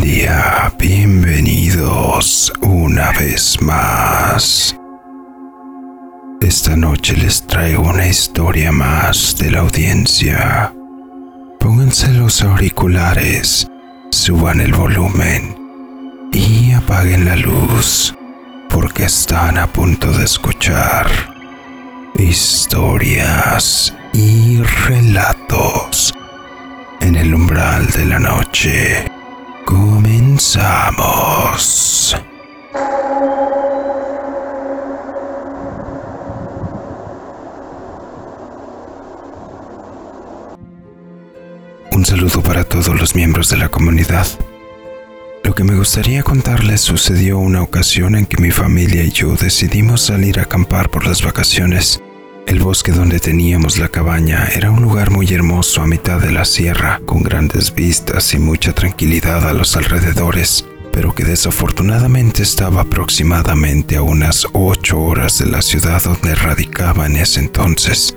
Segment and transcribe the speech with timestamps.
[0.00, 4.76] Día, bienvenidos una vez más.
[6.40, 10.74] Esta noche les traigo una historia más de la audiencia.
[11.60, 13.68] Pónganse los auriculares,
[14.10, 15.56] suban el volumen
[16.32, 18.14] y apaguen la luz
[18.70, 21.06] porque están a punto de escuchar
[22.18, 26.12] historias y relatos
[27.00, 29.04] en el umbral de la noche.
[30.34, 32.16] Comenzamos.
[41.92, 44.26] Un saludo para todos los miembros de la comunidad.
[45.44, 50.00] Lo que me gustaría contarles sucedió una ocasión en que mi familia y yo decidimos
[50.00, 52.02] salir a acampar por las vacaciones.
[52.46, 56.44] El bosque donde teníamos la cabaña era un lugar muy hermoso a mitad de la
[56.44, 63.96] sierra, con grandes vistas y mucha tranquilidad a los alrededores, pero que desafortunadamente estaba aproximadamente
[63.96, 68.16] a unas ocho horas de la ciudad donde radicaba en ese entonces.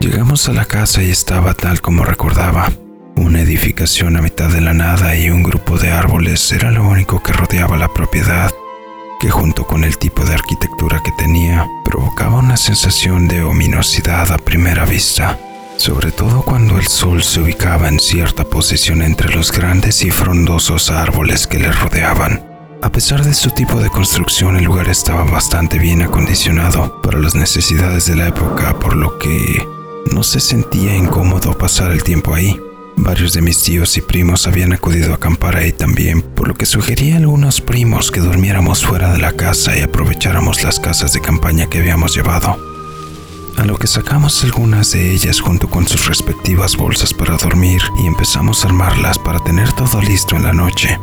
[0.00, 2.72] Llegamos a la casa y estaba tal como recordaba.
[3.14, 7.22] Una edificación a mitad de la nada y un grupo de árboles era lo único
[7.22, 8.50] que rodeaba la propiedad
[9.20, 14.38] que junto con el tipo de arquitectura que tenía provocaba una sensación de ominosidad a
[14.38, 15.38] primera vista,
[15.76, 20.90] sobre todo cuando el sol se ubicaba en cierta posición entre los grandes y frondosos
[20.90, 22.44] árboles que le rodeaban.
[22.82, 27.34] A pesar de su tipo de construcción, el lugar estaba bastante bien acondicionado para las
[27.34, 29.66] necesidades de la época, por lo que
[30.12, 32.60] no se sentía incómodo pasar el tiempo ahí.
[32.96, 36.64] Varios de mis tíos y primos habían acudido a acampar ahí también, por lo que
[36.64, 41.20] sugerí a algunos primos que durmiéramos fuera de la casa y aprovecháramos las casas de
[41.20, 42.56] campaña que habíamos llevado.
[43.56, 48.06] A lo que sacamos algunas de ellas junto con sus respectivas bolsas para dormir y
[48.06, 50.98] empezamos a armarlas para tener todo listo en la noche.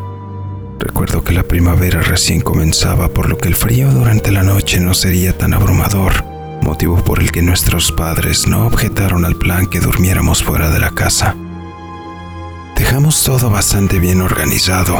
[0.79, 4.93] Recuerdo que la primavera recién comenzaba, por lo que el frío durante la noche no
[4.93, 6.23] sería tan abrumador,
[6.61, 10.91] motivo por el que nuestros padres no objetaron al plan que durmiéramos fuera de la
[10.91, 11.35] casa.
[12.81, 14.99] Dejamos todo bastante bien organizado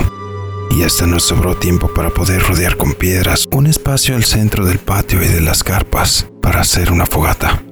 [0.70, 4.78] y hasta nos sobró tiempo para poder rodear con piedras un espacio al centro del
[4.78, 7.64] patio y de las carpas para hacer una fogata.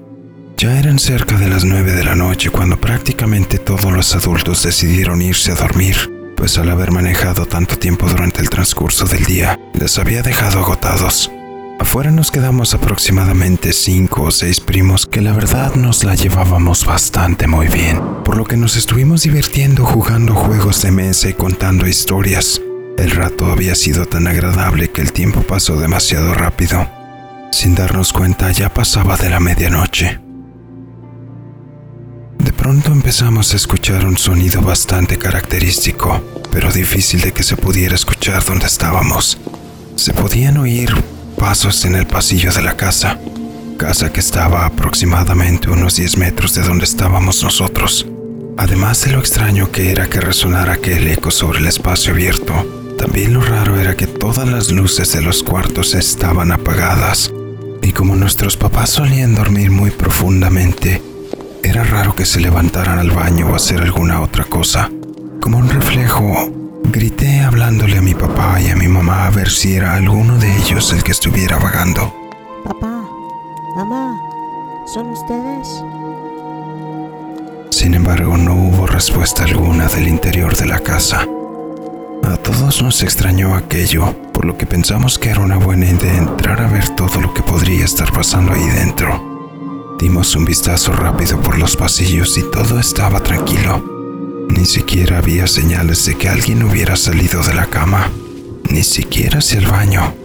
[0.58, 5.22] Ya eran cerca de las nueve de la noche cuando prácticamente todos los adultos decidieron
[5.22, 5.96] irse a dormir,
[6.36, 11.32] pues al haber manejado tanto tiempo durante el transcurso del día, les había dejado agotados.
[11.80, 17.48] Afuera nos quedamos aproximadamente cinco o seis primos que la verdad nos la llevábamos bastante
[17.48, 22.62] muy bien, por lo que nos estuvimos divirtiendo jugando juegos de mesa y contando historias.
[22.98, 26.86] El rato había sido tan agradable que el tiempo pasó demasiado rápido.
[27.54, 30.20] Sin darnos cuenta ya pasaba de la medianoche.
[32.40, 37.96] De pronto empezamos a escuchar un sonido bastante característico, pero difícil de que se pudiera
[37.96, 39.38] escuchar donde estábamos.
[39.96, 40.94] Se podían oír
[41.40, 43.18] pasos en el pasillo de la casa,
[43.78, 48.06] casa que estaba aproximadamente unos 10 metros de donde estábamos nosotros.
[48.58, 52.54] Además de lo extraño que era que resonara aquel eco sobre el espacio abierto,
[52.98, 57.32] también lo raro era que todas las luces de los cuartos estaban apagadas,
[57.82, 61.02] y como nuestros papás solían dormir muy profundamente,
[61.64, 64.92] era raro que se levantaran al baño o hacer alguna otra cosa.
[65.40, 66.59] Como un reflejo,
[66.92, 70.52] Grité hablándole a mi papá y a mi mamá a ver si era alguno de
[70.58, 72.12] ellos el que estuviera vagando.
[72.64, 73.04] Papá,
[73.76, 74.20] mamá,
[74.92, 75.84] ¿son ustedes?
[77.70, 81.28] Sin embargo, no hubo respuesta alguna del interior de la casa.
[82.24, 86.60] A todos nos extrañó aquello, por lo que pensamos que era una buena idea entrar
[86.60, 89.98] a ver todo lo que podría estar pasando ahí dentro.
[90.00, 93.99] Dimos un vistazo rápido por los pasillos y todo estaba tranquilo.
[94.50, 98.10] Ni siquiera había señales de que alguien hubiera salido de la cama,
[98.70, 100.16] ni siquiera hacia el baño.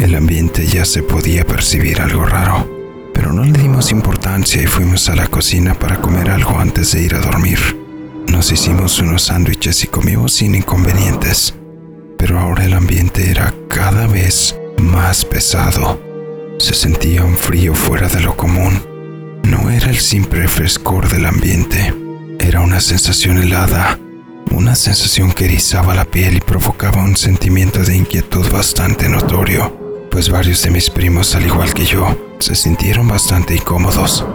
[0.00, 2.68] El ambiente ya se podía percibir algo raro,
[3.14, 7.02] pero no le dimos importancia y fuimos a la cocina para comer algo antes de
[7.02, 7.58] ir a dormir.
[8.26, 11.54] Nos hicimos unos sándwiches y comimos sin inconvenientes,
[12.18, 16.00] pero ahora el ambiente era cada vez más pesado.
[16.58, 18.82] Se sentía un frío fuera de lo común.
[19.44, 22.03] No era el simple frescor del ambiente
[22.46, 23.98] era una sensación helada,
[24.50, 30.28] una sensación que erizaba la piel y provocaba un sentimiento de inquietud bastante notorio, pues
[30.28, 34.26] varios de mis primos, al igual que yo, se sintieron bastante incómodos.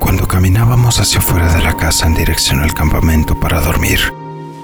[0.00, 4.00] Cuando caminábamos hacia afuera de la casa en dirección al campamento para dormir,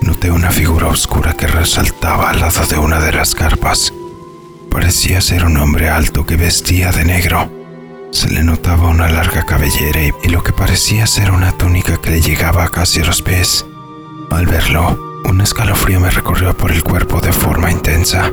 [0.00, 3.92] noté una figura oscura que resaltaba al lado de una de las carpas.
[4.70, 7.59] Parecía ser un hombre alto que vestía de negro
[8.12, 12.20] se le notaba una larga cabellera y, lo que parecía ser una túnica que le
[12.20, 13.66] llegaba casi a los pies.
[14.30, 18.32] Al verlo, Un escalofrío me recorrió por el cuerpo de forma intensa.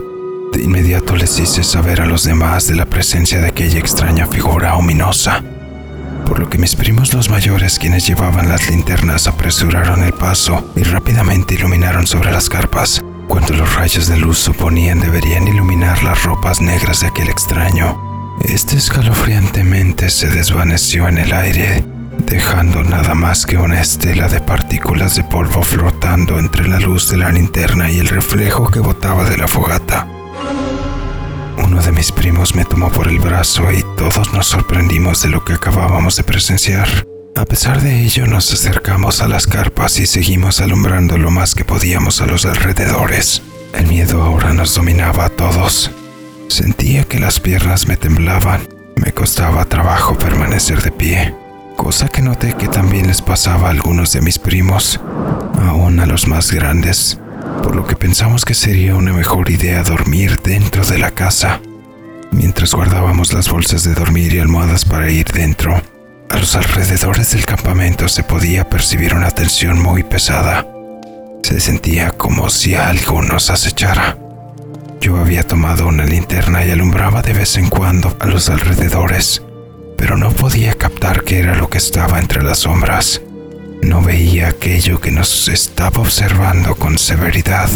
[0.53, 4.75] De inmediato les hice saber a los demás de la presencia de aquella extraña figura
[4.75, 5.43] ominosa,
[6.25, 10.83] por lo que mis primos los mayores, quienes llevaban las linternas, apresuraron el paso y
[10.83, 13.03] rápidamente iluminaron sobre las carpas.
[13.27, 18.06] Cuando los rayos de luz suponían deberían iluminar las ropas negras de aquel extraño,
[18.43, 21.83] este escalofriantemente se desvaneció en el aire,
[22.25, 27.17] dejando nada más que una estela de partículas de polvo flotando entre la luz de
[27.17, 30.07] la linterna y el reflejo que botaba de la fogata.
[31.57, 35.43] Uno de mis primos me tomó por el brazo y todos nos sorprendimos de lo
[35.43, 36.87] que acabábamos de presenciar.
[37.35, 41.65] A pesar de ello, nos acercamos a las carpas y seguimos alumbrando lo más que
[41.65, 43.41] podíamos a los alrededores.
[43.73, 45.91] El miedo ahora nos dominaba a todos.
[46.47, 48.67] Sentía que las piernas me temblaban.
[48.95, 51.35] Me costaba trabajo permanecer de pie,
[51.75, 54.99] cosa que noté que también les pasaba a algunos de mis primos,
[55.61, 57.19] aún a los más grandes,
[57.61, 61.61] por lo que pensamos que sería una mejor idea dormir dentro de la casa.
[62.31, 65.79] Mientras guardábamos las bolsas de dormir y almohadas para ir dentro,
[66.29, 70.67] a los alrededores del campamento se podía percibir una tensión muy pesada.
[71.43, 74.17] Se sentía como si algo nos acechara.
[74.99, 79.41] Yo había tomado una linterna y alumbraba de vez en cuando a los alrededores,
[79.97, 83.21] pero no podía captar qué era lo que estaba entre las sombras.
[83.81, 87.69] No veía aquello que nos estaba observando con severidad.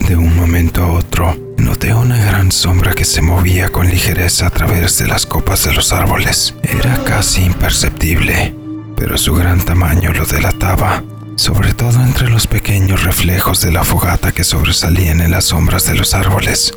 [0.00, 4.50] De un momento a otro, noté una gran sombra que se movía con ligereza a
[4.50, 6.54] través de las copas de los árboles.
[6.62, 8.54] Era casi imperceptible,
[8.96, 11.02] pero su gran tamaño lo delataba,
[11.36, 15.94] sobre todo entre los pequeños reflejos de la fogata que sobresalían en las sombras de
[15.94, 16.72] los árboles.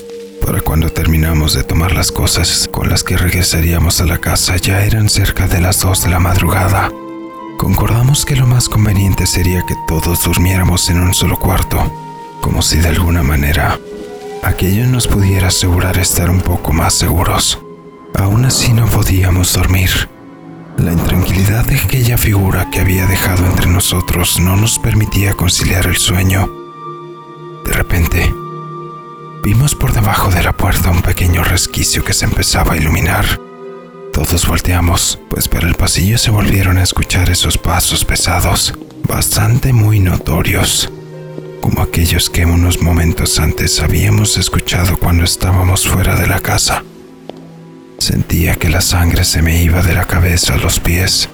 [0.46, 4.84] Para cuando terminamos de tomar las cosas con las que regresaríamos a la casa ya
[4.84, 6.92] eran cerca de las dos de la madrugada.
[7.58, 11.92] Concordamos que lo más conveniente sería que todos durmiéramos en un solo cuarto,
[12.42, 13.80] como si de alguna manera
[14.44, 17.60] aquello nos pudiera asegurar estar un poco más seguros.
[18.16, 20.19] Aún así no podíamos dormir.
[20.80, 25.98] La intranquilidad de aquella figura que había dejado entre nosotros no nos permitía conciliar el
[25.98, 26.50] sueño.
[27.66, 28.34] De repente,
[29.44, 33.26] vimos por debajo de la puerta un pequeño resquicio que se empezaba a iluminar.
[34.14, 38.74] Todos volteamos, pues para el pasillo se volvieron a escuchar esos pasos pesados,
[39.06, 40.90] bastante muy notorios
[41.62, 46.84] como aquellos que unos momentos antes habíamos escuchado cuando estábamos fuera de la casa.
[48.00, 51.30] Sentía que la sangre se me iba de la cabeza a los pies.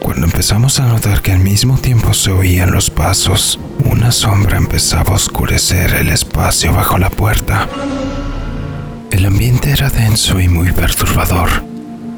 [0.00, 5.12] Cuando empezamos a notar que al mismo tiempo se oían los pasos, una sombra empezaba
[5.12, 7.68] a oscurecer el espacio bajo la puerta.
[9.12, 11.48] El ambiente era denso y muy perturbador.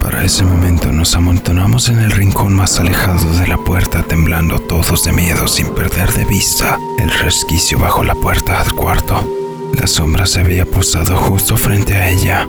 [0.00, 5.04] Para ese momento nos amontonamos en el rincón más alejado de la puerta, temblando todos
[5.04, 9.28] de miedo sin perder de vista el resquicio bajo la puerta del cuarto.
[9.78, 12.48] La sombra se había posado justo frente a ella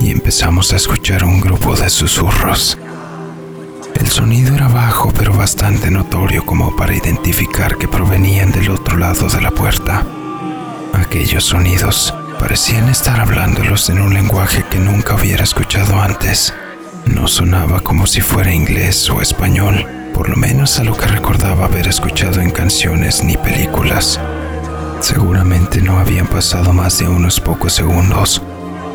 [0.00, 2.78] y empezamos a escuchar un grupo de susurros.
[3.94, 9.28] El sonido era bajo pero bastante notorio como para identificar que provenían del otro lado
[9.28, 10.04] de la puerta.
[10.92, 16.52] Aquellos sonidos parecían estar hablándolos en un lenguaje que nunca hubiera escuchado antes.
[17.06, 21.66] No sonaba como si fuera inglés o español, por lo menos a lo que recordaba
[21.66, 24.20] haber escuchado en canciones ni películas.
[25.00, 28.40] Seguramente no habían pasado más de unos pocos segundos,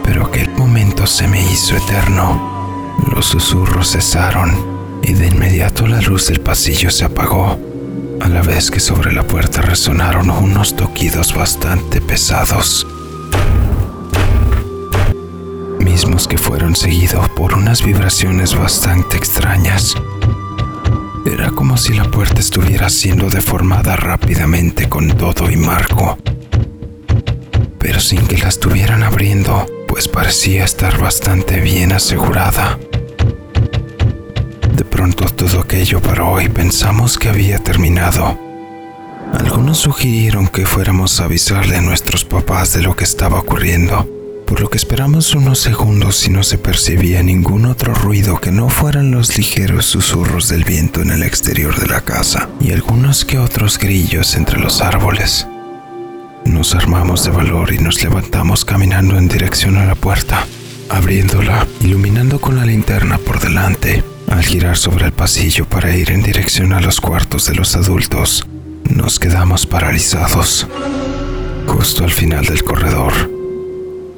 [0.10, 2.98] pero aquel momento se me hizo eterno.
[3.14, 4.50] Los susurros cesaron
[5.04, 7.60] y de inmediato la luz del pasillo se apagó,
[8.20, 12.88] a la vez que sobre la puerta resonaron unos toquidos bastante pesados.
[15.80, 19.94] mismos que fueron seguidos por unas vibraciones bastante extrañas.
[21.24, 26.18] Era como si la puerta estuviera siendo deformada rápidamente con todo y marco,
[27.78, 32.80] pero sin que la estuvieran abriendo, pues parecía estar bastante bien asegurada.
[34.74, 38.40] De pronto todo aquello paró y pensamos que había terminado.
[39.34, 44.08] Algunos sugirieron que fuéramos a avisarle a nuestros papás de lo que estaba ocurriendo
[44.50, 48.68] por lo que esperamos unos segundos y no se percibía ningún otro ruido que no
[48.68, 53.38] fueran los ligeros susurros del viento en el exterior de la casa y algunos que
[53.38, 55.46] otros grillos entre los árboles.
[56.50, 60.48] Nos armamos de valor y nos levantamos caminando en dirección a la puerta,
[60.90, 64.04] abriéndola, iluminando con la linterna por delante.
[64.28, 68.48] Al girar sobre el pasillo para ir en dirección a los cuartos de los adultos,
[68.84, 70.68] nos quedamos paralizados.
[71.68, 73.14] Justo al final del corredor,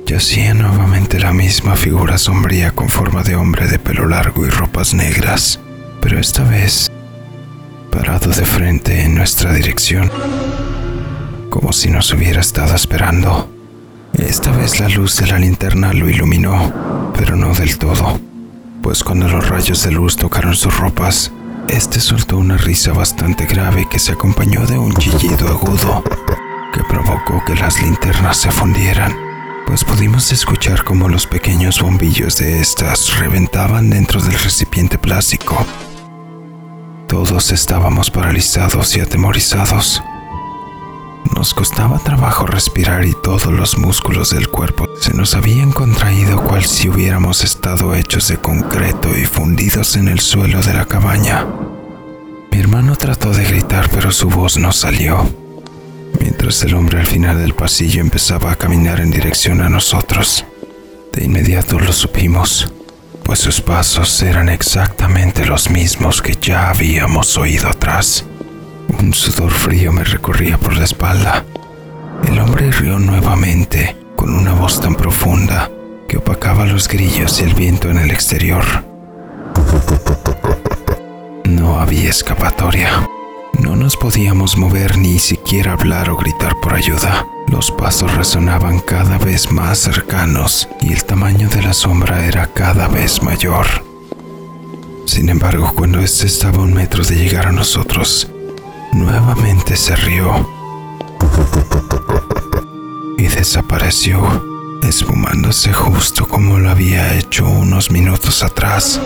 [0.05, 4.93] yacía nuevamente la misma figura sombría con forma de hombre de pelo largo y ropas
[4.93, 5.59] negras,
[6.01, 6.89] pero esta vez
[7.91, 10.09] parado de frente en nuestra dirección,
[11.51, 13.51] como si nos hubiera estado esperando.
[14.13, 18.19] Esta vez la luz de la linterna lo iluminó, pero no del todo,
[18.81, 21.31] pues cuando los rayos de luz tocaron sus ropas,
[21.67, 26.03] este soltó una risa bastante grave que se acompañó de un chillido agudo
[26.73, 29.13] que provocó que las linternas se fundieran,
[29.67, 35.65] pues pudimos escuchar cómo los pequeños bombillos de estas reventaban dentro del recipiente plástico.
[37.09, 40.01] Todos estábamos paralizados y atemorizados.
[41.41, 46.63] Nos costaba trabajo respirar y todos los músculos del cuerpo se nos habían contraído cual
[46.65, 51.47] si hubiéramos estado hechos de concreto y fundidos en el suelo de la cabaña.
[52.51, 55.27] Mi hermano trató de gritar pero su voz no salió,
[56.19, 60.45] mientras el hombre al final del pasillo empezaba a caminar en dirección a nosotros.
[61.11, 62.71] De inmediato lo supimos,
[63.23, 68.25] pues sus pasos eran exactamente los mismos que ya habíamos oído atrás.
[68.99, 71.45] Un sudor frío me recorría por la espalda.
[72.27, 75.69] El hombre rió nuevamente, con una voz tan profunda
[76.07, 78.65] que opacaba los grillos y el viento en el exterior.
[81.45, 83.07] No había escapatoria.
[83.59, 87.25] No nos podíamos mover ni siquiera hablar o gritar por ayuda.
[87.47, 92.87] Los pasos resonaban cada vez más cercanos y el tamaño de la sombra era cada
[92.87, 93.67] vez mayor.
[95.05, 98.29] Sin embargo, cuando éste estaba a un metro de llegar a nosotros,
[98.93, 100.49] Nuevamente se rió
[103.17, 104.21] y desapareció,
[104.83, 108.99] esfumándose justo como lo había hecho unos minutos atrás.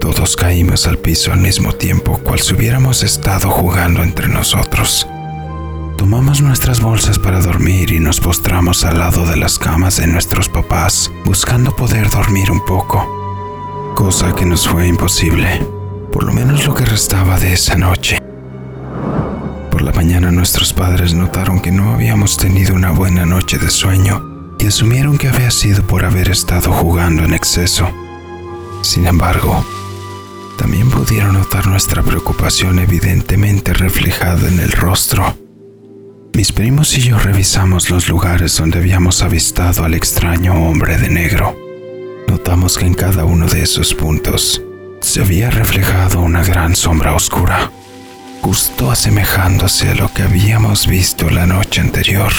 [0.00, 5.06] Todos caímos al piso al mismo tiempo, cual si hubiéramos estado jugando entre nosotros.
[5.96, 10.48] Tomamos nuestras bolsas para dormir y nos postramos al lado de las camas de nuestros
[10.48, 15.77] papás, buscando poder dormir un poco, cosa que nos fue imposible
[16.18, 18.18] por lo menos lo que restaba de esa noche.
[19.70, 24.56] Por la mañana nuestros padres notaron que no habíamos tenido una buena noche de sueño
[24.58, 27.88] y asumieron que había sido por haber estado jugando en exceso.
[28.82, 29.64] Sin embargo,
[30.56, 35.36] también pudieron notar nuestra preocupación evidentemente reflejada en el rostro.
[36.34, 41.56] Mis primos y yo revisamos los lugares donde habíamos avistado al extraño hombre de negro.
[42.26, 44.64] Notamos que en cada uno de esos puntos
[45.08, 47.70] se había reflejado una gran sombra oscura,
[48.42, 52.30] justo asemejándose a lo que habíamos visto la noche anterior.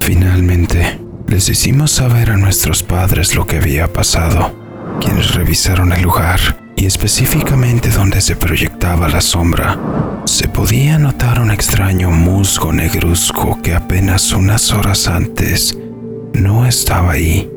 [0.00, 4.52] Finalmente, les hicimos saber a nuestros padres lo que había pasado,
[5.00, 6.40] quienes revisaron el lugar
[6.74, 9.78] y específicamente donde se proyectaba la sombra.
[10.24, 15.78] Se podía notar un extraño musgo negruzco que apenas unas horas antes
[16.32, 17.48] no estaba ahí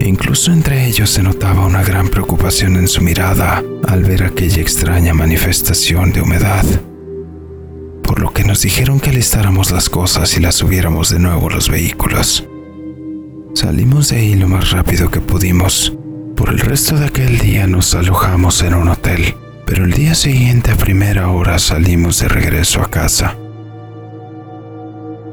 [0.00, 5.14] incluso entre ellos se notaba una gran preocupación en su mirada al ver aquella extraña
[5.14, 6.62] manifestación de humedad.
[8.02, 11.70] Por lo que nos dijeron que listáramos las cosas y las subiéramos de nuevo los
[11.70, 12.46] vehículos.
[13.54, 15.94] Salimos de ahí lo más rápido que pudimos.
[16.36, 19.34] Por el resto de aquel día nos alojamos en un hotel,
[19.64, 23.38] pero el día siguiente a primera hora salimos de regreso a casa.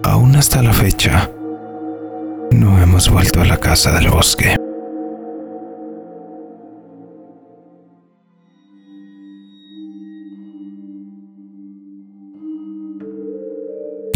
[0.03, 1.29] Aún hasta la fecha,
[2.51, 4.55] no hemos vuelto a la casa del bosque.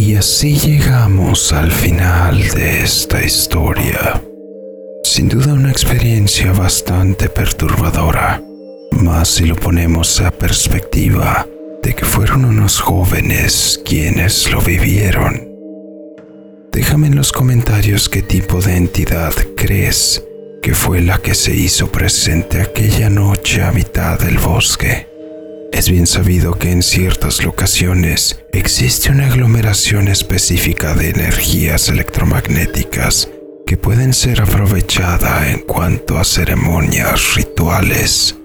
[0.05, 4.21] Y así llegamos al final de esta historia.
[5.03, 8.39] Sin duda una experiencia bastante perturbadora,
[8.91, 11.47] más si lo ponemos a perspectiva
[11.81, 15.49] de que fueron unos jóvenes quienes lo vivieron.
[16.71, 20.23] Déjame en los comentarios qué tipo de entidad crees
[20.61, 25.14] que fue la que se hizo presente aquella noche a mitad del bosque.
[25.75, 33.27] Es bien sabido que en ciertas locaciones existe una aglomeración específica de energías electromagnéticas
[33.67, 38.37] que pueden ser aprovechada en cuanto a ceremonias rituales.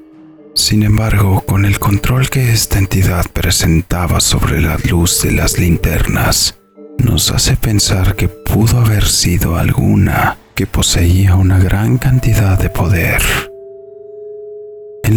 [0.57, 6.59] Sin embargo, con el control que esta entidad presentaba sobre la luz de las linternas,
[6.99, 13.23] nos hace pensar que pudo haber sido alguna que poseía una gran cantidad de poder.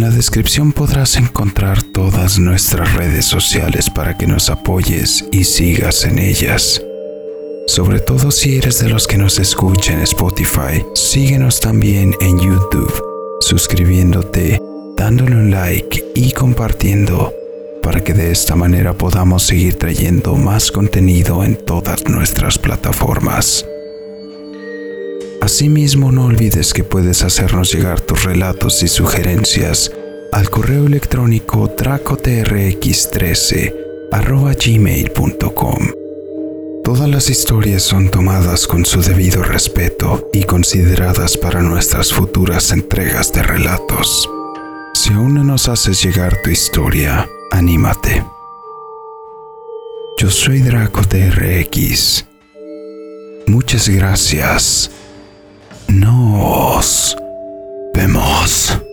[0.04, 6.18] La descripción podrás encontrar todas nuestras redes sociales para que nos apoyes y sigas en
[6.18, 6.82] ellas.
[7.66, 12.92] Sobre todo si eres de los que nos escuchan en Spotify, síguenos también en YouTube,
[13.40, 14.60] suscribiéndote,
[14.94, 17.32] dándole un like y compartiendo
[17.82, 23.64] para que de esta manera podamos seguir trayendo más contenido en todas nuestras plataformas.
[25.44, 29.92] Asimismo, no olvides que puedes hacernos llegar tus relatos y sugerencias
[30.32, 33.74] al correo electrónico dracotrx13
[34.10, 35.76] gmail.com.
[36.82, 43.30] Todas las historias son tomadas con su debido respeto y consideradas para nuestras futuras entregas
[43.34, 44.26] de relatos.
[44.94, 48.24] Si aún no nos haces llegar tu historia, anímate.
[50.16, 52.24] Yo soy Draco TRX.
[53.46, 54.90] Muchas gracias.
[55.88, 57.16] Nos
[57.94, 58.83] vemos.